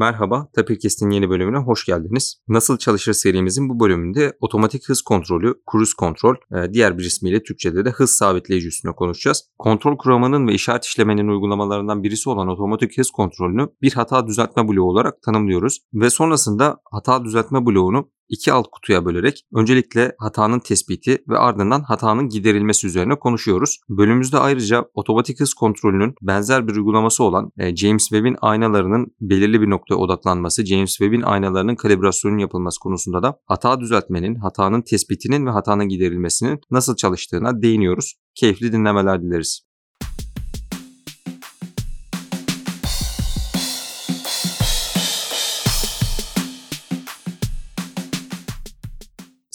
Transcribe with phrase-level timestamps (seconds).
[0.00, 2.36] Merhaba, Tapirkest'in yeni bölümüne hoş geldiniz.
[2.48, 7.84] Nasıl Çalışır serimizin bu bölümünde otomatik hız kontrolü, cruise kontrol, e, diğer bir ismiyle Türkçe'de
[7.84, 9.44] de hız sabitleyici üstüne konuşacağız.
[9.58, 14.90] Kontrol kuramanın ve işaret işlemenin uygulamalarından birisi olan otomatik hız kontrolünü bir hata düzeltme bloğu
[14.90, 15.78] olarak tanımlıyoruz.
[15.94, 22.28] Ve sonrasında hata düzeltme bloğunu iki alt kutuya bölerek öncelikle hatanın tespiti ve ardından hatanın
[22.28, 23.80] giderilmesi üzerine konuşuyoruz.
[23.88, 29.70] Bölümümüzde ayrıca otomatik hız kontrolünün benzer bir uygulaması olan e, James Webb'in aynalarının belirli bir
[29.70, 35.88] noktaya odaklanması, James Webb'in aynalarının kalibrasyonun yapılması konusunda da hata düzeltmenin, hatanın tespitinin ve hatanın
[35.88, 38.14] giderilmesinin nasıl çalıştığına değiniyoruz.
[38.34, 39.69] Keyifli dinlemeler dileriz.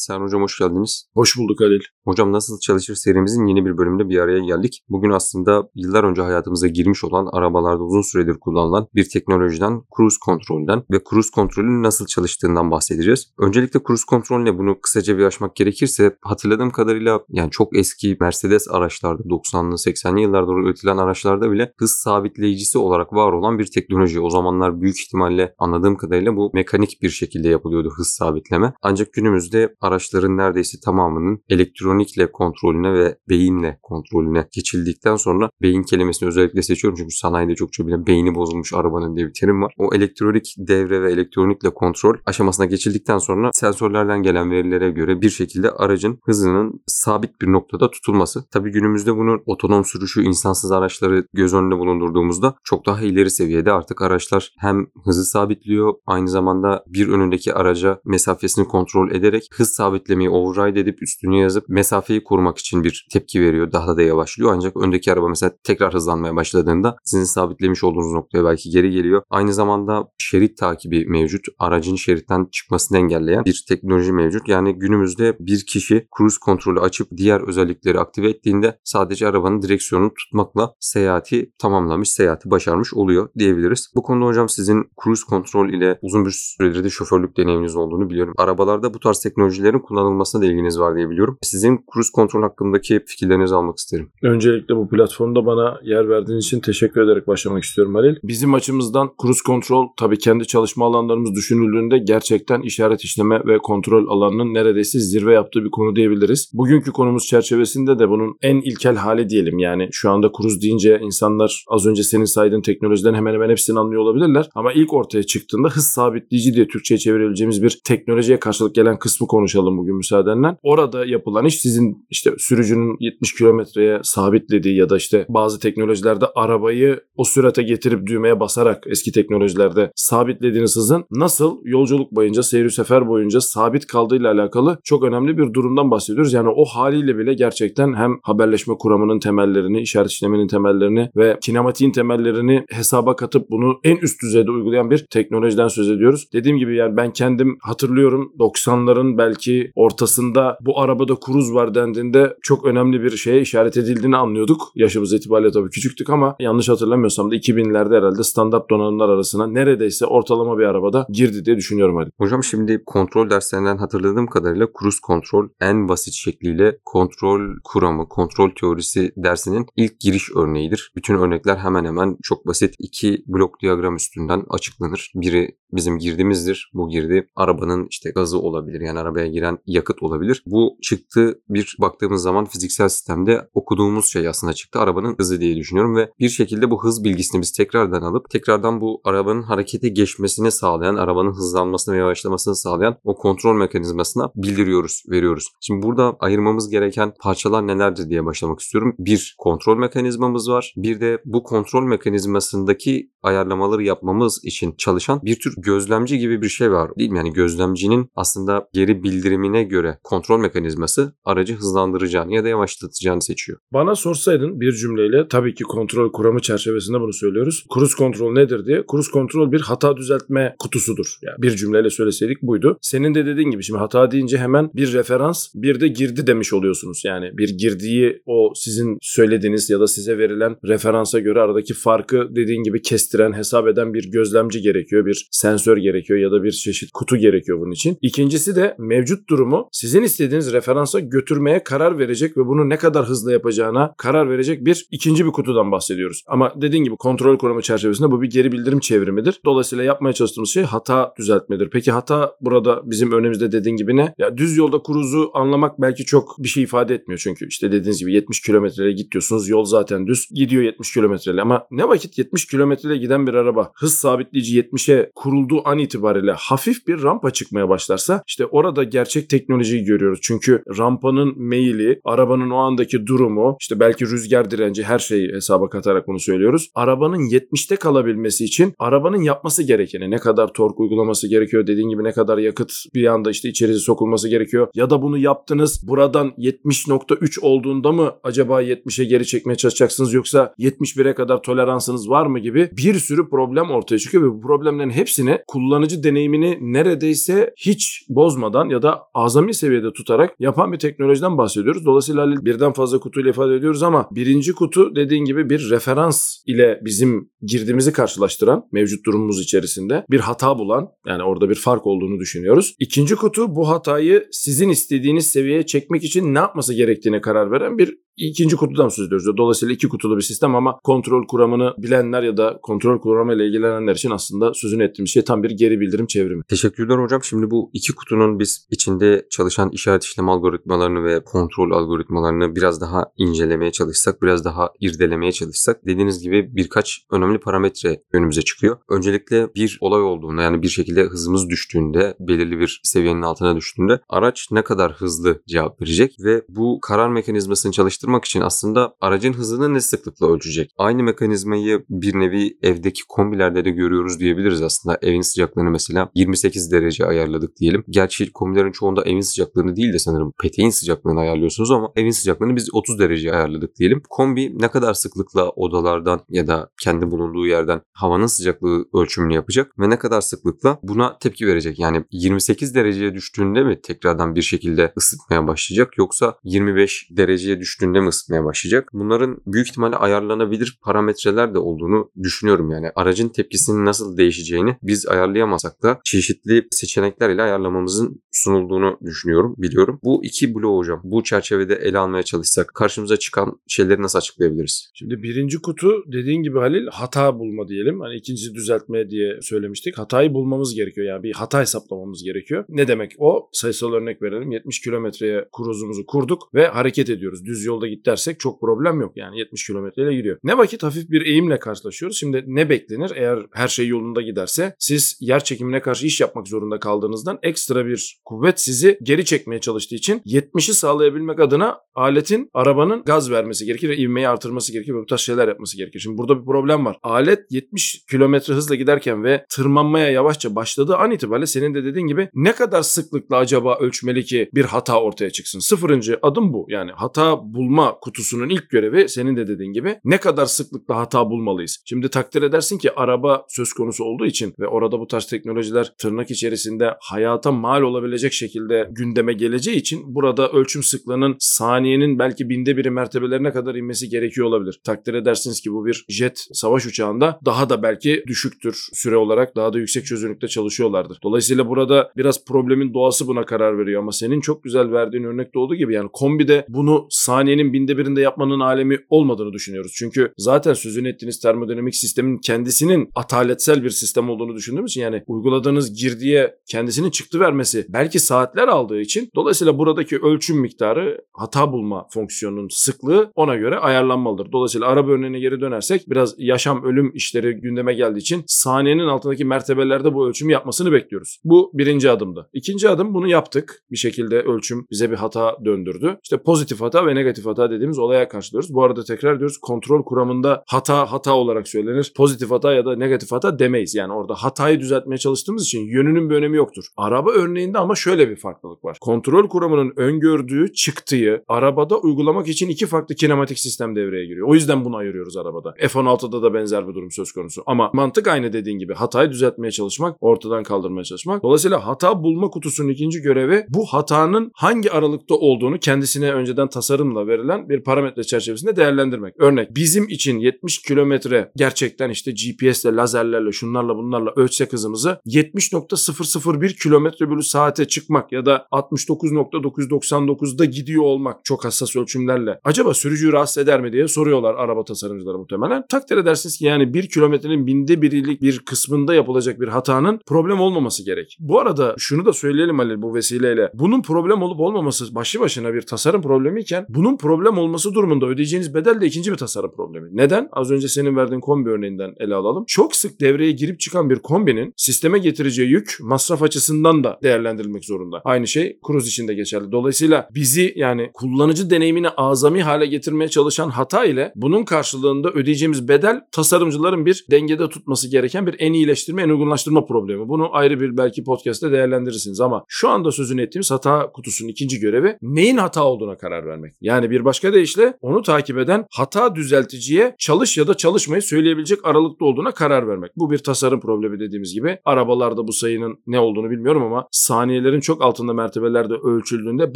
[0.05, 1.09] Serhan Hocam hoş geldiniz.
[1.13, 1.79] Hoş bulduk Halil.
[2.05, 4.83] Hocam Nasıl Çalışır serimizin yeni bir bölümünde bir araya geldik.
[4.89, 10.83] Bugün aslında yıllar önce hayatımıza girmiş olan arabalarda uzun süredir kullanılan bir teknolojiden, cruise kontrolden
[10.91, 13.33] ve cruise kontrolün nasıl çalıştığından bahsedeceğiz.
[13.39, 18.67] Öncelikle cruise kontrol ne bunu kısaca bir açmak gerekirse hatırladığım kadarıyla yani çok eski Mercedes
[18.71, 24.19] araçlarda 90'lı 80'li yıllarda üretilen araçlarda bile hız sabitleyicisi olarak var olan bir teknoloji.
[24.21, 28.73] O zamanlar büyük ihtimalle anladığım kadarıyla bu mekanik bir şekilde yapılıyordu hız sabitleme.
[28.81, 36.61] Ancak günümüzde araçların neredeyse tamamının elektronikle kontrolüne ve beyinle kontrolüne geçildikten sonra beyin kelimesini özellikle
[36.61, 39.73] seçiyorum çünkü sanayide çokça bile beyni bozulmuş arabanın diye bir terim var.
[39.77, 45.71] O elektronik devre ve elektronikle kontrol aşamasına geçildikten sonra sensörlerden gelen verilere göre bir şekilde
[45.71, 48.45] aracın hızının sabit bir noktada tutulması.
[48.51, 54.01] Tabii günümüzde bunun otonom sürüşü insansız araçları göz önünde bulundurduğumuzda çok daha ileri seviyede artık
[54.01, 60.79] araçlar hem hızı sabitliyor aynı zamanda bir önündeki araca mesafesini kontrol ederek hız sabitlemeyi override
[60.79, 63.71] edip üstünü yazıp mesafeyi korumak için bir tepki veriyor.
[63.71, 64.53] Daha da yavaşlıyor.
[64.53, 69.21] Ancak öndeki araba mesela tekrar hızlanmaya başladığında sizin sabitlemiş olduğunuz noktaya belki geri geliyor.
[69.29, 71.45] Aynı zamanda şerit takibi mevcut.
[71.59, 74.47] Aracın şeritten çıkmasını engelleyen bir teknoloji mevcut.
[74.47, 80.73] Yani günümüzde bir kişi cruise kontrolü açıp diğer özellikleri aktive ettiğinde sadece arabanın direksiyonunu tutmakla
[80.79, 83.91] seyahati tamamlamış, seyahati başarmış oluyor diyebiliriz.
[83.95, 88.33] Bu konuda hocam sizin cruise kontrol ile uzun bir süredir de şoförlük deneyiminiz olduğunu biliyorum.
[88.37, 91.37] Arabalarda bu tarz teknolojilerin teknolojilerin kullanılmasına da ilginiz var diye biliyorum.
[91.41, 94.09] Sizin cruise kontrol hakkındaki fikirlerinizi almak isterim.
[94.23, 98.15] Öncelikle bu platformda bana yer verdiğiniz için teşekkür ederek başlamak istiyorum Halil.
[98.23, 104.53] Bizim açımızdan cruise kontrol tabii kendi çalışma alanlarımız düşünüldüğünde gerçekten işaret işleme ve kontrol alanının
[104.53, 106.51] neredeyse zirve yaptığı bir konu diyebiliriz.
[106.53, 109.59] Bugünkü konumuz çerçevesinde de bunun en ilkel hali diyelim.
[109.59, 114.01] Yani şu anda cruise deyince insanlar az önce senin saydığın teknolojiden hemen hemen hepsini anlıyor
[114.01, 114.49] olabilirler.
[114.55, 119.64] Ama ilk ortaya çıktığında hız sabitleyici diye Türkçe'ye çevirebileceğimiz bir teknolojiye karşılık gelen kısmı konuşalım
[119.65, 120.57] konuşalım bugün müsaadenle.
[120.63, 126.99] Orada yapılan iş sizin işte sürücünün 70 kilometreye sabitlediği ya da işte bazı teknolojilerde arabayı
[127.17, 133.41] o sürate getirip düğmeye basarak eski teknolojilerde sabitlediğiniz hızın nasıl yolculuk boyunca, seyir sefer boyunca
[133.41, 136.33] sabit kaldığıyla alakalı çok önemli bir durumdan bahsediyoruz.
[136.33, 142.65] Yani o haliyle bile gerçekten hem haberleşme kuramının temellerini, işaret işlemenin temellerini ve kinematiğin temellerini
[142.69, 146.27] hesaba katıp bunu en üst düzeyde uygulayan bir teknolojiden söz ediyoruz.
[146.33, 152.65] Dediğim gibi yani ben kendim hatırlıyorum 90'ların belki ortasında bu arabada kuruz var dendiğinde çok
[152.65, 154.61] önemli bir şeye işaret edildiğini anlıyorduk.
[154.75, 160.57] Yaşımız itibariyle tabii küçüktük ama yanlış hatırlamıyorsam da 2000'lerde herhalde standart donanımlar arasına neredeyse ortalama
[160.57, 162.09] bir arabada girdi diye düşünüyorum hadi.
[162.17, 169.11] Hocam şimdi kontrol derslerinden hatırladığım kadarıyla cruise kontrol en basit şekliyle kontrol kuramı, kontrol teorisi
[169.17, 170.91] dersinin ilk giriş örneğidir.
[170.95, 175.11] Bütün örnekler hemen hemen çok basit iki blok diyagram üstünden açıklanır.
[175.15, 176.71] Biri bizim girdimizdir.
[176.73, 178.81] Bu girdi arabanın işte gazı olabilir.
[178.81, 180.43] Yani arabaya giren yakıt olabilir.
[180.45, 184.79] Bu çıktı bir baktığımız zaman fiziksel sistemde okuduğumuz şey aslında çıktı.
[184.79, 189.01] Arabanın hızı diye düşünüyorum ve bir şekilde bu hız bilgisini biz tekrardan alıp tekrardan bu
[189.03, 195.49] arabanın harekete geçmesini sağlayan, arabanın hızlanmasını ve yavaşlamasını sağlayan o kontrol mekanizmasına bildiriyoruz, veriyoruz.
[195.61, 198.95] Şimdi burada ayırmamız gereken parçalar nelerdir diye başlamak istiyorum.
[198.99, 200.73] Bir kontrol mekanizmamız var.
[200.77, 206.71] Bir de bu kontrol mekanizmasındaki ayarlamaları yapmamız için çalışan bir tür gözlemci gibi bir şey
[206.71, 207.17] var değil mi?
[207.17, 209.03] Yani gözlemcinin aslında geri
[209.35, 213.59] bildirimine göre kontrol mekanizması aracı hızlandıracağını ya da yavaşlatacağını seçiyor.
[213.73, 217.65] Bana sorsaydın bir cümleyle tabii ki kontrol kuramı çerçevesinde bunu söylüyoruz.
[217.73, 218.83] Cruise kontrol nedir diye.
[218.91, 221.15] Cruise kontrol bir hata düzeltme kutusudur.
[221.21, 222.77] Yani bir cümleyle söyleseydik buydu.
[222.81, 227.01] Senin de dediğin gibi şimdi hata deyince hemen bir referans bir de girdi demiş oluyorsunuz.
[227.05, 232.63] Yani bir girdiği o sizin söylediğiniz ya da size verilen referansa göre aradaki farkı dediğin
[232.63, 235.05] gibi kestiren, hesap eden bir gözlemci gerekiyor.
[235.05, 237.97] Bir sensör gerekiyor ya da bir çeşit kutu gerekiyor bunun için.
[238.01, 243.05] İkincisi de mevcut mevcut durumu sizin istediğiniz referansa götürmeye karar verecek ve bunu ne kadar
[243.05, 246.23] hızlı yapacağına karar verecek bir ikinci bir kutudan bahsediyoruz.
[246.27, 249.41] Ama dediğin gibi kontrol kuramı çerçevesinde bu bir geri bildirim çevrimidir.
[249.45, 251.69] Dolayısıyla yapmaya çalıştığımız şey hata düzeltmedir.
[251.69, 254.13] Peki hata burada bizim önümüzde dediğin gibi ne?
[254.17, 258.13] Ya düz yolda kuruzu anlamak belki çok bir şey ifade etmiyor çünkü işte dediğiniz gibi
[258.13, 259.49] 70 kilometreye git diyorsunuz.
[259.49, 260.27] Yol zaten düz.
[260.31, 265.67] Gidiyor 70 kilometreyle ama ne vakit 70 kilometreyle giden bir araba hız sabitleyici 70'e kurulduğu
[265.67, 270.19] an itibariyle hafif bir rampa çıkmaya başlarsa işte orada gerçek teknolojiyi görüyoruz.
[270.21, 276.07] Çünkü rampanın meyili, arabanın o andaki durumu, işte belki rüzgar direnci her şeyi hesaba katarak
[276.07, 276.69] bunu söylüyoruz.
[276.75, 282.11] Arabanın 70'te kalabilmesi için arabanın yapması gerekeni ne kadar tork uygulaması gerekiyor dediğin gibi ne
[282.11, 287.91] kadar yakıt bir anda işte içeriye sokulması gerekiyor ya da bunu yaptınız buradan 70.3 olduğunda
[287.91, 293.29] mı acaba 70'e geri çekmeye çalışacaksınız yoksa 71'e kadar toleransınız var mı gibi bir sürü
[293.29, 299.53] problem ortaya çıkıyor ve bu problemlerin hepsini kullanıcı deneyimini neredeyse hiç bozmadan ya da azami
[299.53, 301.85] seviyede tutarak yapan bir teknolojiden bahsediyoruz.
[301.85, 307.29] Dolayısıyla birden fazla kutuyla ifade ediyoruz ama birinci kutu dediğin gibi bir referans ile bizim
[307.41, 312.75] girdiğimizi karşılaştıran mevcut durumumuz içerisinde bir hata bulan yani orada bir fark olduğunu düşünüyoruz.
[312.79, 317.97] İkinci kutu bu hatayı sizin istediğiniz seviyeye çekmek için ne yapması gerektiğine karar veren bir
[318.17, 319.37] ikinci kutudan söz ediyoruz.
[319.37, 324.11] Dolayısıyla iki kutulu bir sistem ama kontrol kuramını bilenler ya da kontrol kuramıyla ilgilenenler için
[324.11, 326.43] aslında sözünü ettiğimiz şey tam bir geri bildirim çevrimi.
[326.43, 327.23] Teşekkürler hocam.
[327.23, 333.05] Şimdi bu iki kutunun biz içinde çalışan işaret işlem algoritmalarını ve kontrol algoritmalarını biraz daha
[333.17, 338.77] incelemeye çalışsak, biraz daha irdelemeye çalışsak dediğiniz gibi birkaç önemli parametre önümüze çıkıyor.
[338.89, 344.47] Öncelikle bir olay olduğunda yani bir şekilde hızımız düştüğünde, belirli bir seviyenin altına düştüğünde araç
[344.51, 349.81] ne kadar hızlı cevap verecek ve bu karar mekanizmasını çalıştırmak için aslında aracın hızını ne
[349.81, 350.71] sıklıkla ölçecek?
[350.77, 354.97] Aynı mekanizmayı bir nevi evdeki kombilerde de görüyoruz diyebiliriz aslında.
[355.01, 357.83] Evin sıcaklığını mesela 28 derece ayarladık diyelim.
[357.89, 362.73] Gerçi kombilerin çoğunda evin sıcaklığını değil de sanırım peteğin sıcaklığını ayarlıyorsunuz ama evin sıcaklığını biz
[362.73, 364.01] 30 dereceye ayarladık diyelim.
[364.09, 369.89] Kombi ne kadar sıklıkla odalardan ya da kendi bulunduğu yerden havanın sıcaklığı ölçümünü yapacak ve
[369.89, 371.79] ne kadar sıklıkla buna tepki verecek.
[371.79, 378.07] Yani 28 dereceye düştüğünde mi tekrardan bir şekilde ısıtmaya başlayacak yoksa 25 dereceye düştüğünde mi
[378.07, 378.89] ısıtmaya başlayacak?
[378.93, 382.91] Bunların büyük ihtimalle ayarlanabilir parametreler de olduğunu düşünüyorum yani.
[382.95, 389.99] Aracın tepkisinin nasıl değişeceğini biz ayarlayamasak da çeşitli seçenekler ile ayarlamamızın sunulduğunu düşünüyorum, biliyorum.
[390.03, 394.91] Bu iki bloğu hocam bu çerçevede ele almaya çalışsak karşımıza çıkan şeyleri nasıl açıklayabiliriz?
[394.93, 397.99] Şimdi birinci kutu dediğin gibi Halil hata bulma diyelim.
[397.99, 399.97] Hani ikincisi düzeltme diye söylemiştik.
[399.97, 401.07] Hatayı bulmamız gerekiyor.
[401.07, 402.65] Yani bir hata hesaplamamız gerekiyor.
[402.69, 403.49] Ne demek o?
[403.51, 404.51] Sayısal örnek verelim.
[404.51, 407.45] 70 kilometreye kruzumuzu kurduk ve hareket ediyoruz.
[407.45, 409.11] Düz yolda git dersek çok problem yok.
[409.15, 410.37] Yani 70 kilometreyle gidiyor.
[410.43, 412.17] Ne vakit hafif bir eğimle karşılaşıyoruz.
[412.17, 413.11] Şimdi ne beklenir?
[413.15, 418.21] Eğer her şey yolunda giderse siz yer çekimine karşı iş yapmak zorunda kaldığınızdan ekstra bir
[418.25, 423.97] kuvvet sizi geri çekmeye çalıştığı için 70'i sağlayabilmek adına aletin arabanın gaz vermesi gerekir ve
[423.97, 425.99] ivmeyi artırması gerekir ve bu tarz şeyler yapması gerekir.
[425.99, 426.97] Şimdi burada bir problem var.
[427.03, 432.29] Alet 70 kilometre hızla giderken ve tırmanmaya yavaşça başladığı an itibariyle senin de dediğin gibi
[432.33, 435.59] ne kadar sıklıkla acaba ölçmeli ki bir hata ortaya çıksın?
[435.59, 436.65] Sıfırıncı adım bu.
[436.69, 441.77] Yani hata bulma kutusunun ilk görevi senin de dediğin gibi ne kadar sıklıkla hata bulmalıyız?
[441.85, 446.31] Şimdi takdir edersin ki araba söz konusu olduğu için ve orada bu tarz teknolojiler tırnak
[446.31, 452.89] içerisinde hayata mal olabilecek şekilde gündeme geleceği için burada ölçüm sıklığının saniyenin belki binde biri
[452.89, 454.79] mertebelerine kadar inmesi gerekiyor olabilir.
[454.83, 459.73] Takdir edersiniz ki bu bir jet savaş uçağında daha da belki düşüktür süre olarak daha
[459.73, 461.19] da yüksek çözünürlükte çalışıyorlardır.
[461.23, 465.75] Dolayısıyla burada biraz problemin doğası buna karar veriyor ama senin çok güzel verdiğin örnekte olduğu
[465.75, 469.91] gibi yani kombide bunu saniyenin binde birinde yapmanın alemi olmadığını düşünüyoruz.
[469.95, 475.93] Çünkü zaten sözünü ettiğiniz termodinamik sistemin kendisinin ataletsel bir sistem olduğunu düşündüğümüz için yani uyguladığınız
[476.01, 482.67] girdiye kendisinin çıktı vermesi belki saatler aldığı için dolayısıyla buradaki ölçüm miktarı hata bulma fonksiyonunun
[482.71, 484.51] sıklığı ona göre ayarlanmalıdır.
[484.51, 490.13] Dolayısıyla araba örneğine geri dönersek biraz yaşam ölüm işleri gündeme geldiği için saniyenin altındaki mertebelerde
[490.13, 491.39] bu ölçümü yapmasını bekliyoruz.
[491.43, 492.49] Bu birinci adımdı.
[492.53, 493.83] İkinci adım bunu yaptık.
[493.91, 496.17] Bir şekilde ölçüm bize bir hata döndürdü.
[496.23, 498.73] İşte pozitif hata ve negatif hata dediğimiz olaya karşılıyoruz.
[498.73, 502.13] Bu arada tekrar diyoruz kontrol kuramında hata hata olarak söylenir.
[502.17, 503.95] Pozitif hata ya da negatif hata demeyiz.
[503.95, 506.85] Yani orada hatayı düzeltmeye çalıştığımız için yönünün bir önemi yoktur.
[506.97, 508.97] Araba örneğinde ama şöyle bir farklılık var.
[509.01, 514.47] Kontrol kuramının öngördüğü çıktığı arabada uygulamak için iki farklı kinematik sistem devreye giriyor.
[514.47, 515.73] O yüzden bunu ayırıyoruz arabada.
[515.79, 517.63] F-16'da da benzer bir durum söz konusu.
[517.65, 518.93] Ama mantık aynı dediğin gibi.
[518.93, 521.43] Hatayı düzeltmeye çalışmak, ortadan kaldırmaya çalışmak.
[521.43, 527.34] Dolayısıyla hata bulma kutusunun ikinci görevi bu hatanın hangi aralıkta olduğunu kendisine önceden tasarımla ve
[527.35, 529.39] verilen bir parametre çerçevesinde değerlendirmek.
[529.39, 537.29] Örnek bizim için 70 kilometre gerçekten işte GPS'le, lazerlerle, şunlarla bunlarla ölçsek hızımızı 70.001 kilometre
[537.29, 543.81] bölü saate çıkmak ya da 69.999'da gidiyor olmak çok hassas ölçümlerle acaba sürücüyü rahatsız eder
[543.81, 545.83] mi diye soruyorlar araba tasarımcıları muhtemelen.
[545.89, 551.05] Takdir edersiniz ki yani 1 kilometrenin binde birilik bir kısmında yapılacak bir hatanın problem olmaması
[551.05, 551.37] gerek.
[551.39, 553.71] Bu arada şunu da söyleyelim Ali bu vesileyle.
[553.73, 558.73] Bunun problem olup olmaması başlı başına bir tasarım problemi iken bunun problem olması durumunda ödeyeceğiniz
[558.73, 560.09] bedel de ikinci bir tasarım problemi.
[560.11, 560.49] Neden?
[560.51, 562.63] Az önce senin verdiğin kombi örneğinden ele alalım.
[562.67, 568.21] Çok sık devreye girip çıkan bir kombinin sisteme getireceği yük masraf açısından da değerlendirilmek zorunda.
[568.25, 569.71] Aynı şey Cruise için de geçerli.
[569.71, 576.21] Dolayısıyla bizi yani kullanıcı deneyimini azami hale getirmeye çalışan hata ile bunun karşılığında ödeyeceğimiz bedel
[576.31, 580.27] tasarımcıların bir dengede tutması gereken bir en iyileştirme, en uygunlaştırma problemi.
[580.27, 585.17] Bunu ayrı bir belki podcast'te değerlendirirsiniz ama şu anda sözünü ettiğimiz hata kutusunun ikinci görevi
[585.21, 586.75] neyin hata olduğuna karar vermek.
[586.81, 592.25] Yani bir başka deyişle onu takip eden hata düzelticiye çalış ya da çalışmayı söyleyebilecek aralıkta
[592.25, 593.11] olduğuna karar vermek.
[593.15, 594.79] Bu bir tasarım problemi dediğimiz gibi.
[594.85, 599.75] Arabalarda bu sayının ne olduğunu bilmiyorum ama saniyelerin çok altında mertebelerde ölçüldüğünde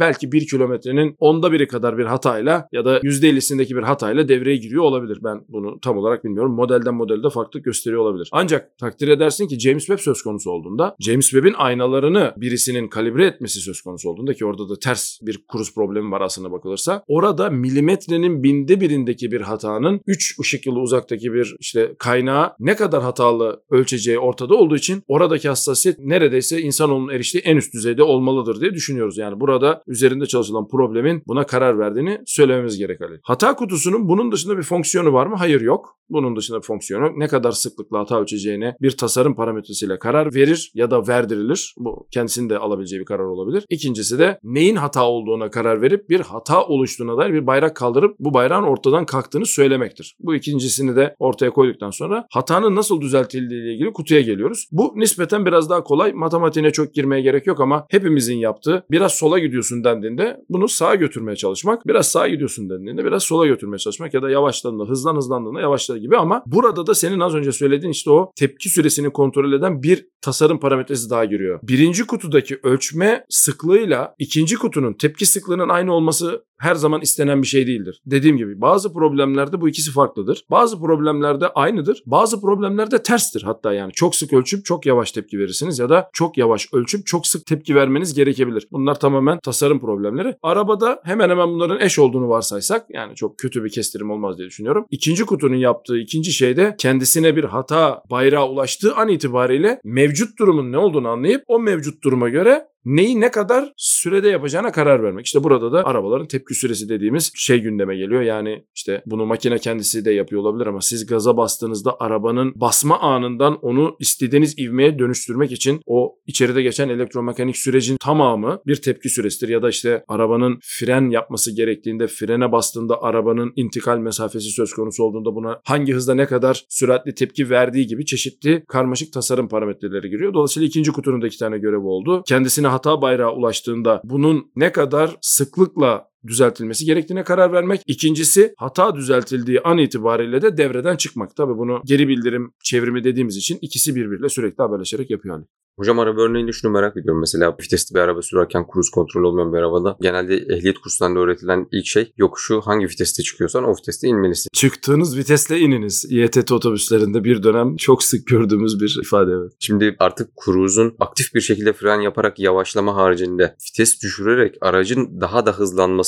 [0.00, 4.82] belki bir kilometrenin onda biri kadar bir hatayla ya da %50'sindeki bir hatayla devreye giriyor
[4.82, 5.18] olabilir.
[5.24, 6.52] Ben bunu tam olarak bilmiyorum.
[6.52, 8.28] Modelden modelde farklılık gösteriyor olabilir.
[8.32, 13.60] Ancak takdir edersin ki James Webb söz konusu olduğunda James Webb'in aynalarını birisinin kalibre etmesi
[13.60, 18.42] söz konusu olduğunda ki orada da ters bir kruz problemi var aslına bakılırsa orada milimetrenin
[18.42, 24.18] binde birindeki bir hatanın 3 ışık yılı uzaktaki bir işte kaynağı ne kadar hatalı ölçeceği
[24.18, 29.18] ortada olduğu için oradaki hassasiyet neredeyse insanoğlunun eriştiği en üst düzeyde olmalıdır diye düşünüyoruz.
[29.18, 33.20] Yani burada üzerinde çalışılan problemin buna karar verdiğini söylememiz gerek Ali.
[33.22, 35.36] Hata kutusunun bunun dışında bir fonksiyonu var mı?
[35.36, 35.96] Hayır yok.
[36.10, 37.16] Bunun dışında bir fonksiyonu yok.
[37.16, 41.74] Ne kadar sıklıkla hata ölçeceğine bir tasarım parametresiyle karar verir ya da verdirilir.
[41.78, 43.64] Bu kendisinin de alabileceği bir karar olabilir.
[43.68, 48.34] İkincisi de neyin hata olduğuna karar verip bir hata oluştuğuna dair bir bayrak kaldırıp bu
[48.34, 50.16] bayrağın ortadan kalktığını söylemektir.
[50.20, 54.68] Bu ikincisini de ortaya koyduktan sonra hatanın nasıl düzeltildiği ile ilgili kutuya geliyoruz.
[54.72, 56.12] Bu nispeten biraz daha kolay.
[56.12, 61.36] Matematiğine çok girmeye gerek yok ama hepimizin yaptığı biraz sola gidiyorsun dendiğinde bunu sağa götürmeye
[61.36, 61.86] çalışmak.
[61.86, 66.16] Biraz sağa gidiyorsun dendiğinde biraz sola götürmeye çalışmak ya da yavaşladığında hızlan hızlandığında yavaşladığı gibi
[66.16, 70.60] ama burada da senin az önce söylediğin işte o tepki süresini kontrol eden bir tasarım
[70.60, 71.60] parametresi daha giriyor.
[71.62, 77.66] Birinci kutudaki ölçme sıklığıyla ikinci kutunun tepki sıklığının aynı olması her zaman istenen bir şey
[77.66, 78.02] değildir.
[78.06, 80.44] Dediğim gibi bazı problemlerde bu ikisi farklıdır.
[80.50, 82.02] Bazı problemlerde aynıdır.
[82.06, 83.92] Bazı problemlerde terstir hatta yani.
[83.92, 87.74] Çok sık ölçüp çok yavaş tepki verirsiniz ya da çok yavaş ölçüp çok sık tepki
[87.74, 88.68] vermeniz gerekebilir.
[88.72, 90.36] Bunlar tamamen tasarım problemleri.
[90.42, 94.86] Arabada hemen hemen bunların eş olduğunu varsaysak yani çok kötü bir kestirim olmaz diye düşünüyorum.
[94.90, 100.72] İkinci kutunun yaptığı ikinci şey de kendisine bir hata bayrağı ulaştığı an itibariyle mevcut durumun
[100.72, 105.26] ne olduğunu anlayıp o mevcut duruma göre neyi ne kadar sürede yapacağına karar vermek.
[105.26, 108.22] İşte burada da arabaların tepki süresi dediğimiz şey gündeme geliyor.
[108.22, 113.58] Yani işte bunu makine kendisi de yapıyor olabilir ama siz gaza bastığınızda arabanın basma anından
[113.62, 119.52] onu istediğiniz ivmeye dönüştürmek için o içeride geçen elektromekanik sürecin tamamı bir tepki süresidir.
[119.52, 125.34] Ya da işte arabanın fren yapması gerektiğinde frene bastığında arabanın intikal mesafesi söz konusu olduğunda
[125.34, 130.34] buna hangi hızda ne kadar süratli tepki verdiği gibi çeşitli karmaşık tasarım parametreleri giriyor.
[130.34, 132.22] Dolayısıyla ikinci kutunun da iki tane görevi oldu.
[132.26, 137.82] Kendisine hata bayrağı ulaştığında bunun ne kadar sıklıkla düzeltilmesi gerektiğine karar vermek.
[137.86, 141.36] İkincisi hata düzeltildiği an itibariyle de devreden çıkmak.
[141.36, 145.36] Tabii bunu geri bildirim çevrimi dediğimiz için ikisi birbiriyle sürekli haberleşerek yapıyor.
[145.36, 145.44] Ali.
[145.80, 147.20] Hocam araba örneğinde şunu merak ediyorum.
[147.20, 151.86] Mesela vitesli bir araba sürerken kruz kontrol olmayan bir arabada genelde ehliyet kurslarında öğretilen ilk
[151.86, 154.48] şey yokuşu hangi viteste çıkıyorsan o viteste inmelisin.
[154.52, 156.06] Çıktığınız vitesle ininiz.
[156.10, 159.30] İETT otobüslerinde bir dönem çok sık gördüğümüz bir ifade.
[159.30, 159.52] Evet.
[159.58, 165.58] Şimdi artık kruzun aktif bir şekilde fren yaparak yavaşlama haricinde vites düşürerek aracın daha da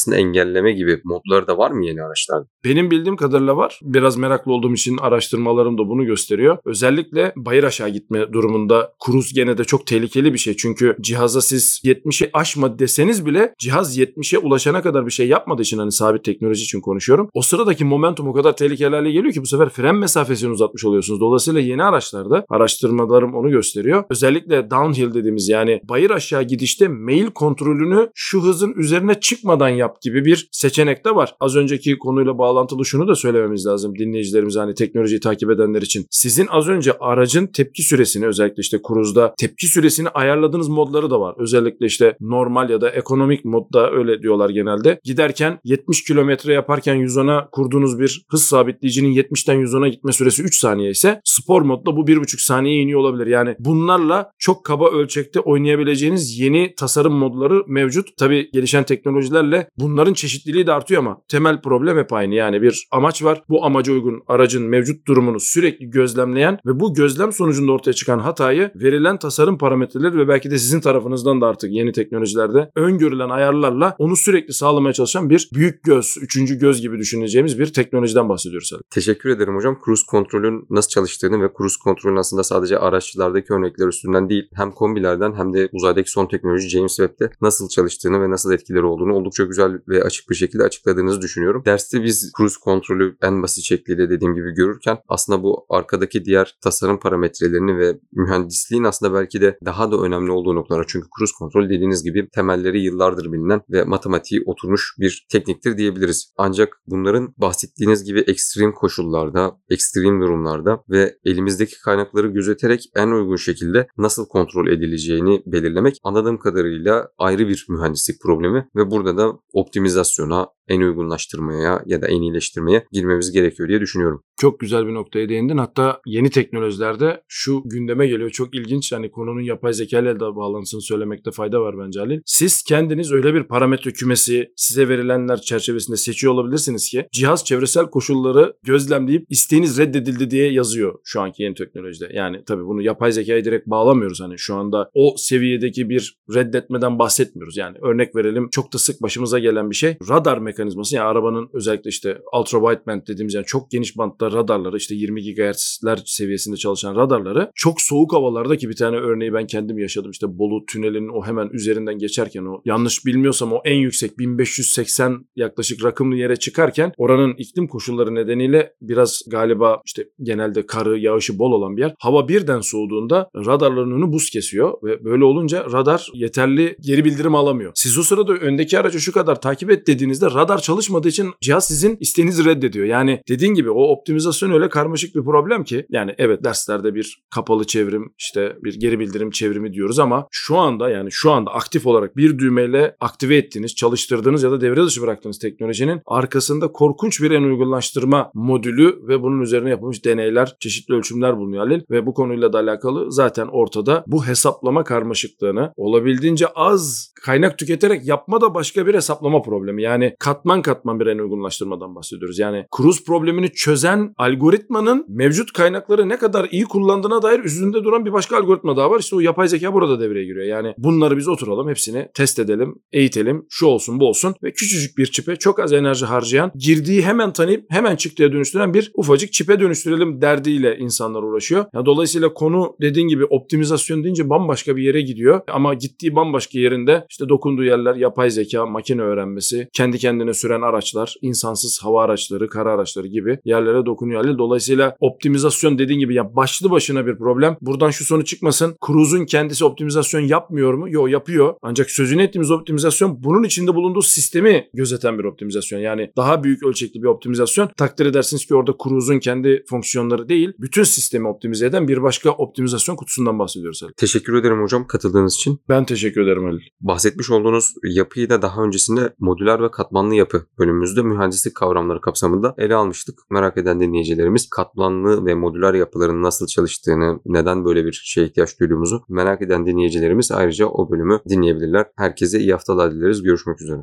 [0.03, 2.47] hızlanmasını engelleme gibi modları da var mı yeni araçlarda?
[2.65, 3.81] Benim bildiğim kadarıyla var.
[3.83, 6.59] Biraz meraklı olduğum için araştırmalarım da bunu gösteriyor.
[6.65, 10.57] Özellikle bayır aşağı gitme durumunda kruz gene de çok tehlikeli bir şey.
[10.57, 15.79] Çünkü cihaza siz 70'i aşma deseniz bile cihaz 70'e ulaşana kadar bir şey yapmadığı için
[15.79, 17.29] hani sabit teknoloji için konuşuyorum.
[17.35, 21.21] O sıradaki momentum o kadar tehlikeli hale geliyor ki bu sefer fren mesafesini uzatmış oluyorsunuz.
[21.21, 24.05] Dolayısıyla yeni araçlarda araştırmalarım onu gösteriyor.
[24.11, 30.25] Özellikle downhill dediğimiz yani bayır aşağı gidişte mail kontrolünü şu hızın üzerine çıkmadan yap gibi
[30.25, 31.35] bir seçenek de var.
[31.41, 36.07] Az önceki konuyla bağlantılı şunu da söylememiz lazım dinleyicilerimiz hani teknolojiyi takip edenler için.
[36.11, 41.35] Sizin az önce aracın tepki süresini özellikle işte kruzda tepki süresini ayarladığınız modları da var.
[41.39, 45.01] Özellikle işte normal ya da ekonomik modda öyle diyorlar genelde.
[45.05, 50.91] Giderken 70 kilometre yaparken 110'a kurduğunuz bir hız sabitleyicinin 70'ten 110'a gitme süresi 3 saniye
[50.91, 53.27] ise spor modda bu 1,5 saniye iniyor olabilir.
[53.27, 58.17] Yani bunlarla çok kaba ölçekte oynayabileceğiniz yeni tasarım modları mevcut.
[58.17, 62.35] Tabi gelişen teknolojilerle bunların çeşitliliği de artıyor ama temel problem hep aynı.
[62.35, 63.43] Yani bir amaç var.
[63.49, 68.71] Bu amaca uygun aracın mevcut durumunu sürekli gözlemleyen ve bu gözlem sonucunda ortaya çıkan hatayı
[68.75, 74.17] verilen tasarım parametreleri ve belki de sizin tarafınızdan da artık yeni teknolojilerde öngörülen ayarlarla onu
[74.17, 78.73] sürekli sağlamaya çalışan bir büyük göz, üçüncü göz gibi düşüneceğimiz bir teknolojiden bahsediyoruz.
[78.91, 79.79] Teşekkür ederim hocam.
[79.85, 85.35] Cruise kontrolün nasıl çalıştığını ve cruise kontrolün aslında sadece araçlardaki örnekler üstünden değil hem kombilerden
[85.35, 89.72] hem de uzaydaki son teknoloji James Webb'de nasıl çalıştığını ve nasıl etkileri olduğunu oldukça güzel
[89.89, 91.63] ve açık bir şekilde açıkladığınızı düşünüyorum.
[91.67, 97.01] Derste biz cruise kontrolü en basit şekliyle dediğim gibi görürken aslında bu arkadaki diğer tasarım
[97.01, 100.85] parametrelerini ve mühendisliğin aslında belki de daha da önemli olduğu noktalar.
[100.89, 106.33] Çünkü cruise kontrol dediğiniz gibi temelleri yıllardır bilinen ve matematiği oturmuş bir tekniktir diyebiliriz.
[106.37, 113.87] Ancak bunların bahsettiğiniz gibi ekstrem koşullarda, ekstrem durumlarda ve elimizdeki kaynakları gözeterek en uygun şekilde
[113.99, 120.81] nasıl kontrol edileceğini belirlemek anladığım kadarıyla ayrı bir mühendislik problemi ve burada da optimizasyona, en
[120.81, 124.23] uygunlaştırmaya ya da en iyileştirmeye girmemiz gerekiyor diye düşünüyorum.
[124.41, 125.59] Çok güzel bir noktaya değindin.
[125.59, 128.31] Hatta yeni teknolojilerde şu gündeme geliyor.
[128.31, 128.93] Çok ilginç.
[128.93, 132.21] Yani konunun yapay zeka ile de bağlantısını söylemekte fayda var bence Halil.
[132.27, 138.55] Siz kendiniz öyle bir parametre kümesi size verilenler çerçevesinde seçiyor olabilirsiniz ki cihaz çevresel koşulları
[138.63, 142.11] gözlemleyip isteğiniz reddedildi diye yazıyor şu anki yeni teknolojide.
[142.15, 144.21] Yani tabii bunu yapay zekaya direkt bağlamıyoruz.
[144.21, 147.57] Hani şu anda o seviyedeki bir reddetmeden bahsetmiyoruz.
[147.57, 149.97] Yani örnek verelim çok da sık başımıza gelen bir şey.
[150.09, 150.97] Radar mekanizması.
[150.97, 156.03] Yani arabanın özellikle işte ultra wideband dediğimiz yani çok geniş bantta radarları işte 20 GHz'ler
[156.05, 160.11] seviyesinde çalışan radarları çok soğuk havalarda ki bir tane örneği ben kendim yaşadım.
[160.11, 165.85] İşte Bolu tünelinin o hemen üzerinden geçerken o yanlış bilmiyorsam o en yüksek 1580 yaklaşık
[165.85, 171.77] rakımlı yere çıkarken oranın iklim koşulları nedeniyle biraz galiba işte genelde karı yağışı bol olan
[171.77, 171.95] bir yer.
[171.99, 177.73] Hava birden soğuduğunda radarların önü buz kesiyor ve böyle olunca radar yeterli geri bildirim alamıyor.
[177.75, 181.97] Siz o sırada öndeki aracı şu kadar takip et dediğinizde radar çalışmadığı için cihaz sizin
[182.01, 182.87] isteğinizi reddediyor.
[182.87, 187.65] Yani dediğin gibi o optimizasyon öyle karmaşık bir problem ki yani evet derslerde bir kapalı
[187.65, 192.17] çevrim işte bir geri bildirim çevrimi diyoruz ama şu anda yani şu anda aktif olarak
[192.17, 197.43] bir düğmeyle aktive ettiğiniz, çalıştırdığınız ya da devre dışı bıraktığınız teknolojinin arkasında korkunç bir en
[197.43, 202.59] uygunlaştırma modülü ve bunun üzerine yapılmış deneyler, çeşitli ölçümler bulunuyor Halil ve bu konuyla da
[202.59, 209.43] alakalı zaten ortada bu hesaplama karmaşıklığını olabildiğince az kaynak tüketerek yapma da başka bir hesaplama
[209.43, 209.83] problemi.
[209.83, 212.39] Yani katman katman bir en uygunlaştırmadan bahsediyoruz.
[212.39, 218.13] Yani cruise problemini çözen algoritmanın mevcut kaynakları ne kadar iyi kullandığına dair üzerinde duran bir
[218.13, 219.01] başka algoritma daha var.
[219.01, 220.47] İşte o yapay zeka burada devreye giriyor.
[220.47, 225.07] Yani bunları biz oturalım hepsini test edelim, eğitelim, şu olsun bu olsun ve küçücük bir
[225.07, 230.21] çipe çok az enerji harcayan, girdiği hemen tanıyıp hemen çıktıya dönüştüren bir ufacık çipe dönüştürelim
[230.21, 231.65] derdiyle insanlar uğraşıyor.
[231.75, 237.07] Yani dolayısıyla konu dediğin gibi optimizasyon deyince bambaşka bir yere gidiyor ama gittiği bambaşka yerinde
[237.11, 242.73] işte dokunduğu yerler yapay zeka, makine öğrenmesi, kendi kendine süren araçlar, insansız hava araçları, kara
[242.73, 244.39] araçları gibi yerlere dokunuyor.
[244.39, 247.57] Dolayısıyla optimizasyon dediğin gibi ya başlı başına bir problem.
[247.61, 248.77] Buradan şu sonuç çıkmasın.
[248.87, 250.91] Cruise'un kendisi optimizasyon yapmıyor mu?
[250.91, 251.55] Yok yapıyor.
[251.63, 255.79] Ancak sözünü ettiğimiz optimizasyon bunun içinde bulunduğu sistemi gözeten bir optimizasyon.
[255.81, 257.71] Yani daha büyük ölçekli bir optimizasyon.
[257.77, 262.97] Takdir edersiniz ki orada Cruise'un kendi fonksiyonları değil, bütün sistemi optimize eden bir başka optimizasyon
[262.97, 263.93] kutusundan bahsediyoruz Halil.
[263.97, 265.61] Teşekkür ederim hocam katıldığınız için.
[265.69, 266.61] Ben teşekkür ederim Halil.
[266.81, 269.71] Bahsetmiş olduğunuz yapıyı da daha öncesinde modüler ve
[270.13, 273.19] katmanlı yapı bölümümüzde mühendislik kavramları kapsamında ele almıştık.
[273.31, 279.05] Merak eden dinleyicilerimiz katmanlı ve modüler yapıların nasıl çalıştığını, neden böyle bir şeye ihtiyaç duyduğumuzu
[279.09, 281.87] merak eden dinleyicilerimiz ayrıca o bölümü dinleyebilirler.
[281.97, 283.23] Herkese iyi haftalar dileriz.
[283.23, 283.81] Görüşmek üzere.